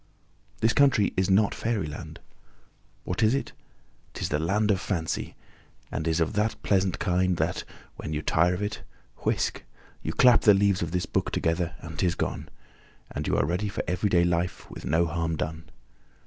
This 0.61 0.73
country 0.73 1.13
is 1.15 1.29
not 1.29 1.53
Fairyland. 1.53 2.19
What 3.03 3.21
is 3.21 3.35
it? 3.35 3.51
'Tis 4.15 4.29
the 4.29 4.39
land 4.39 4.71
of 4.71 4.81
Fancy, 4.81 5.35
and 5.91 6.07
is 6.07 6.19
of 6.19 6.33
that 6.33 6.55
pleasant 6.63 6.97
kind 6.97 7.37
that, 7.37 7.63
when 7.97 8.11
you 8.11 8.23
tire 8.23 8.55
of 8.55 8.63
it 8.63 8.81
whisk! 9.17 9.61
you 10.01 10.11
clap 10.11 10.41
the 10.41 10.55
leaves 10.55 10.81
of 10.81 10.89
this 10.89 11.05
book 11.05 11.29
together 11.29 11.75
and 11.81 11.99
'tis 11.99 12.15
gone, 12.15 12.49
and 13.11 13.27
you 13.27 13.37
are 13.37 13.45
ready 13.45 13.69
for 13.69 13.83
everyday 13.87 14.23
life, 14.23 14.67
with 14.71 14.85
no 14.85 15.05
harm 15.05 15.35
done. 15.35 15.69